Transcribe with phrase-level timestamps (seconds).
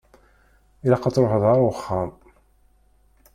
[0.85, 2.11] Ilaq ad ṛuḥeɣ ar uxxam.